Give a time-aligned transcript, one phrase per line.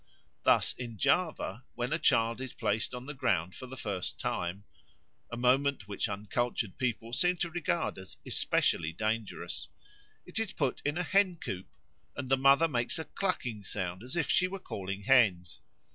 [0.41, 4.63] Thus in Java when a child is placed on the ground for the first time
[5.31, 9.67] (a moment which uncultured people seem to regard as especially dangerous),
[10.25, 11.67] it is put in a hen coop
[12.15, 15.61] and the mother makes a clucking sound, as if she were calling hens.